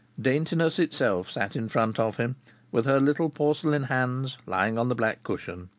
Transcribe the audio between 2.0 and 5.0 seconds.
him, with her little porcelain hands lying on the